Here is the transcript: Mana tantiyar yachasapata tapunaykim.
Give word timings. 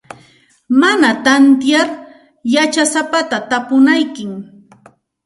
Mana 0.79 1.09
tantiyar 1.25 1.87
yachasapata 2.53 3.37
tapunaykim. 3.49 4.31